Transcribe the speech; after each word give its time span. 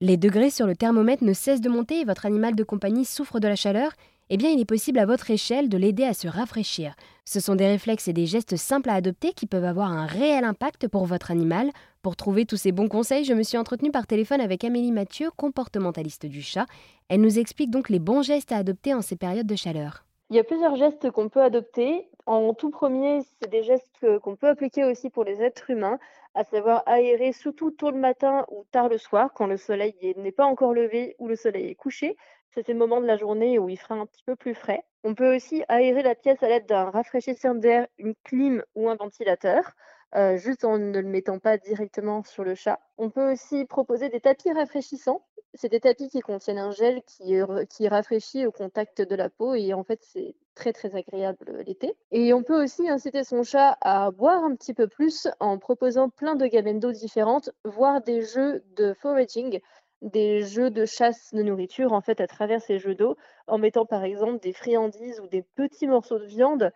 Les 0.00 0.16
degrés 0.16 0.50
sur 0.50 0.66
le 0.66 0.76
thermomètre 0.76 1.24
ne 1.24 1.32
cessent 1.32 1.60
de 1.60 1.70
monter 1.70 2.00
et 2.00 2.04
votre 2.04 2.26
animal 2.26 2.54
de 2.54 2.64
compagnie 2.64 3.04
souffre 3.04 3.40
de 3.40 3.48
la 3.48 3.56
chaleur 3.56 3.92
eh 4.28 4.36
bien 4.36 4.50
il 4.50 4.60
est 4.60 4.64
possible 4.64 4.98
à 4.98 5.06
votre 5.06 5.30
échelle 5.30 5.68
de 5.68 5.76
l'aider 5.78 6.02
à 6.04 6.12
se 6.12 6.26
rafraîchir. 6.26 6.94
Ce 7.24 7.38
sont 7.38 7.54
des 7.54 7.66
réflexes 7.66 8.08
et 8.08 8.12
des 8.12 8.26
gestes 8.26 8.56
simples 8.56 8.90
à 8.90 8.94
adopter 8.94 9.32
qui 9.32 9.46
peuvent 9.46 9.64
avoir 9.64 9.92
un 9.92 10.06
réel 10.06 10.44
impact 10.44 10.88
pour 10.88 11.06
votre 11.06 11.30
animal. 11.30 11.70
Pour 12.02 12.16
trouver 12.16 12.44
tous 12.44 12.56
ces 12.56 12.72
bons 12.72 12.88
conseils, 12.88 13.24
je 13.24 13.34
me 13.34 13.44
suis 13.44 13.58
entretenue 13.58 13.92
par 13.92 14.06
téléphone 14.06 14.40
avec 14.40 14.64
Amélie 14.64 14.90
Mathieu, 14.90 15.30
comportementaliste 15.36 16.26
du 16.26 16.42
chat. 16.42 16.66
Elle 17.08 17.20
nous 17.20 17.38
explique 17.38 17.70
donc 17.70 17.88
les 17.88 18.00
bons 18.00 18.22
gestes 18.22 18.50
à 18.50 18.56
adopter 18.56 18.94
en 18.94 19.02
ces 19.02 19.16
périodes 19.16 19.46
de 19.46 19.56
chaleur. 19.56 20.04
Il 20.30 20.36
y 20.36 20.40
a 20.40 20.44
plusieurs 20.44 20.74
gestes 20.74 21.10
qu'on 21.12 21.28
peut 21.28 21.42
adopter. 21.42 22.08
En 22.26 22.54
tout 22.54 22.70
premier, 22.70 23.20
c'est 23.22 23.48
des 23.48 23.62
gestes 23.62 24.04
qu'on 24.20 24.34
peut 24.34 24.48
appliquer 24.48 24.84
aussi 24.84 25.10
pour 25.10 25.22
les 25.22 25.42
êtres 25.42 25.70
humains, 25.70 25.98
à 26.34 26.42
savoir 26.42 26.82
aérer 26.86 27.32
surtout 27.32 27.70
tôt 27.70 27.92
le 27.92 27.98
matin 27.98 28.44
ou 28.50 28.64
tard 28.72 28.88
le 28.88 28.98
soir, 28.98 29.32
quand 29.32 29.46
le 29.46 29.56
soleil 29.56 29.94
n'est 30.16 30.32
pas 30.32 30.44
encore 30.44 30.74
levé 30.74 31.14
ou 31.20 31.28
le 31.28 31.36
soleil 31.36 31.68
est 31.70 31.76
couché. 31.76 32.16
C'est 32.50 32.66
le 32.68 32.74
moment 32.74 33.00
de 33.00 33.06
la 33.06 33.16
journée 33.16 33.58
où 33.60 33.68
il 33.68 33.76
fera 33.78 33.94
un 33.94 34.06
petit 34.06 34.24
peu 34.24 34.34
plus 34.34 34.54
frais. 34.54 34.82
On 35.04 35.14
peut 35.14 35.36
aussi 35.36 35.62
aérer 35.68 36.02
la 36.02 36.16
pièce 36.16 36.42
à 36.42 36.48
l'aide 36.48 36.66
d'un 36.66 36.90
rafraîchisseur 36.90 37.54
d'air, 37.54 37.86
une 37.98 38.14
clim 38.24 38.64
ou 38.74 38.88
un 38.88 38.96
ventilateur, 38.96 39.74
euh, 40.16 40.36
juste 40.36 40.64
en 40.64 40.78
ne 40.78 40.98
le 40.98 41.06
mettant 41.06 41.38
pas 41.38 41.58
directement 41.58 42.24
sur 42.24 42.42
le 42.42 42.56
chat. 42.56 42.80
On 42.98 43.10
peut 43.10 43.32
aussi 43.32 43.66
proposer 43.66 44.08
des 44.08 44.20
tapis 44.20 44.52
rafraîchissants 44.52 45.24
c'est 45.56 45.68
des 45.68 45.80
tapis 45.80 46.08
qui 46.08 46.20
contiennent 46.20 46.58
un 46.58 46.70
gel 46.70 47.02
qui, 47.02 47.88
rafraîchit 47.88 48.46
au 48.46 48.52
contact 48.52 49.02
de 49.02 49.14
la 49.14 49.28
peau 49.28 49.54
et 49.54 49.72
en 49.74 49.84
fait 49.84 50.00
c'est 50.02 50.34
très 50.54 50.72
très 50.72 50.94
agréable 50.94 51.62
l'été. 51.66 51.96
Et 52.10 52.32
on 52.32 52.42
peut 52.42 52.62
aussi 52.62 52.88
inciter 52.88 53.24
son 53.24 53.42
chat 53.42 53.76
à 53.80 54.10
boire 54.10 54.44
un 54.44 54.54
petit 54.54 54.74
peu 54.74 54.86
plus 54.86 55.28
en 55.40 55.58
proposant 55.58 56.08
plein 56.08 56.34
de 56.34 56.46
gamelles 56.46 56.80
d'eau 56.80 56.92
différentes, 56.92 57.50
voire 57.64 58.02
des 58.02 58.22
jeux 58.22 58.62
de 58.76 58.94
foraging, 58.94 59.60
des 60.02 60.42
jeux 60.42 60.70
de 60.70 60.84
chasse 60.84 61.32
de 61.34 61.42
nourriture 61.42 61.92
en 61.92 62.00
fait 62.00 62.20
à 62.20 62.26
travers 62.26 62.60
ces 62.60 62.78
jeux 62.78 62.94
d'eau, 62.94 63.16
en 63.46 63.58
mettant 63.58 63.86
par 63.86 64.04
exemple 64.04 64.40
des 64.40 64.52
friandises 64.52 65.20
ou 65.20 65.26
des 65.26 65.42
petits 65.42 65.86
morceaux 65.86 66.18
de 66.18 66.26
viande 66.26 66.72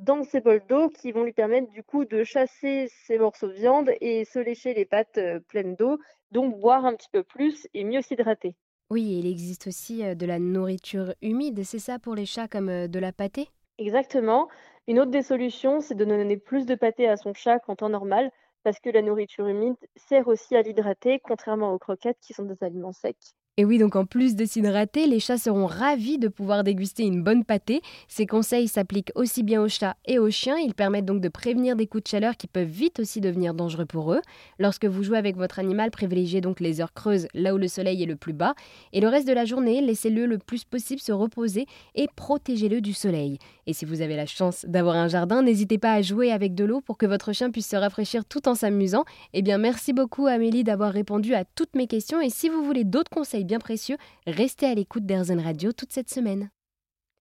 dans 0.00 0.24
ces 0.24 0.40
bols 0.40 0.62
d'eau 0.66 0.88
qui 0.88 1.12
vont 1.12 1.24
lui 1.24 1.32
permettre 1.32 1.68
du 1.68 1.82
coup 1.82 2.04
de 2.04 2.24
chasser 2.24 2.88
ces 3.06 3.18
morceaux 3.18 3.48
de 3.48 3.52
viande 3.52 3.90
et 4.00 4.24
se 4.24 4.38
lécher 4.38 4.72
les 4.72 4.86
pattes 4.86 5.18
euh, 5.18 5.40
pleines 5.40 5.76
d'eau, 5.76 5.98
donc 6.30 6.58
boire 6.58 6.86
un 6.86 6.94
petit 6.94 7.10
peu 7.12 7.22
plus 7.22 7.68
et 7.74 7.84
mieux 7.84 8.00
s'hydrater. 8.00 8.54
Oui, 8.90 9.18
il 9.18 9.26
existe 9.26 9.66
aussi 9.66 10.04
euh, 10.04 10.14
de 10.14 10.26
la 10.26 10.38
nourriture 10.38 11.14
humide, 11.20 11.62
c'est 11.64 11.78
ça 11.78 11.98
pour 11.98 12.14
les 12.14 12.26
chats 12.26 12.48
comme 12.48 12.70
euh, 12.70 12.88
de 12.88 12.98
la 12.98 13.12
pâtée? 13.12 13.50
Exactement. 13.78 14.48
Une 14.88 14.98
autre 15.00 15.10
des 15.10 15.22
solutions, 15.22 15.80
c'est 15.80 15.94
de 15.94 16.04
donner 16.04 16.36
plus 16.38 16.66
de 16.66 16.74
pâté 16.74 17.06
à 17.06 17.16
son 17.16 17.34
chat 17.34 17.58
qu'en 17.60 17.76
temps 17.76 17.90
normal, 17.90 18.30
parce 18.62 18.80
que 18.80 18.90
la 18.90 19.02
nourriture 19.02 19.46
humide 19.46 19.76
sert 19.96 20.28
aussi 20.28 20.56
à 20.56 20.62
l'hydrater, 20.62 21.20
contrairement 21.20 21.72
aux 21.72 21.78
croquettes 21.78 22.18
qui 22.20 22.32
sont 22.32 22.44
des 22.44 22.62
aliments 22.62 22.92
secs. 22.92 23.34
Et 23.60 23.64
oui, 23.66 23.76
donc 23.76 23.94
en 23.94 24.06
plus 24.06 24.36
de 24.36 24.46
s'hydrater, 24.46 25.06
les 25.06 25.20
chats 25.20 25.36
seront 25.36 25.66
ravis 25.66 26.16
de 26.16 26.28
pouvoir 26.28 26.64
déguster 26.64 27.02
une 27.02 27.22
bonne 27.22 27.44
pâtée. 27.44 27.82
Ces 28.08 28.24
conseils 28.24 28.68
s'appliquent 28.68 29.12
aussi 29.16 29.42
bien 29.42 29.60
aux 29.60 29.68
chats 29.68 29.96
et 30.06 30.18
aux 30.18 30.30
chiens. 30.30 30.56
Ils 30.56 30.72
permettent 30.72 31.04
donc 31.04 31.20
de 31.20 31.28
prévenir 31.28 31.76
des 31.76 31.86
coups 31.86 32.04
de 32.04 32.08
chaleur 32.08 32.38
qui 32.38 32.46
peuvent 32.46 32.66
vite 32.66 33.00
aussi 33.00 33.20
devenir 33.20 33.52
dangereux 33.52 33.84
pour 33.84 34.14
eux. 34.14 34.22
Lorsque 34.58 34.86
vous 34.86 35.02
jouez 35.02 35.18
avec 35.18 35.36
votre 35.36 35.58
animal, 35.58 35.90
privilégiez 35.90 36.40
donc 36.40 36.58
les 36.58 36.80
heures 36.80 36.94
creuses, 36.94 37.28
là 37.34 37.54
où 37.54 37.58
le 37.58 37.68
soleil 37.68 38.02
est 38.02 38.06
le 38.06 38.16
plus 38.16 38.32
bas. 38.32 38.54
Et 38.94 39.02
le 39.02 39.08
reste 39.08 39.28
de 39.28 39.34
la 39.34 39.44
journée, 39.44 39.82
laissez-le 39.82 40.24
le 40.24 40.38
plus 40.38 40.64
possible 40.64 41.02
se 41.02 41.12
reposer 41.12 41.66
et 41.94 42.08
protégez-le 42.16 42.80
du 42.80 42.94
soleil. 42.94 43.36
Et 43.66 43.74
si 43.74 43.84
vous 43.84 44.00
avez 44.00 44.16
la 44.16 44.24
chance 44.24 44.64
d'avoir 44.66 44.96
un 44.96 45.08
jardin, 45.08 45.42
n'hésitez 45.42 45.76
pas 45.76 45.92
à 45.92 46.00
jouer 46.00 46.32
avec 46.32 46.54
de 46.54 46.64
l'eau 46.64 46.80
pour 46.80 46.96
que 46.96 47.04
votre 47.04 47.34
chien 47.34 47.50
puisse 47.50 47.68
se 47.68 47.76
rafraîchir 47.76 48.24
tout 48.24 48.48
en 48.48 48.54
s'amusant. 48.54 49.04
Eh 49.34 49.42
bien, 49.42 49.58
merci 49.58 49.92
beaucoup 49.92 50.28
Amélie 50.28 50.64
d'avoir 50.64 50.94
répondu 50.94 51.34
à 51.34 51.44
toutes 51.44 51.76
mes 51.76 51.88
questions. 51.88 52.22
Et 52.22 52.30
si 52.30 52.48
vous 52.48 52.64
voulez 52.64 52.84
d'autres 52.84 53.10
conseils 53.10 53.44
bien 53.50 53.58
précieux, 53.58 53.96
restez 54.28 54.66
à 54.66 54.76
l'écoute 54.76 55.06
d'Airzen 55.06 55.40
Radio 55.40 55.72
toute 55.72 55.92
cette 55.92 56.08
semaine. 56.08 56.50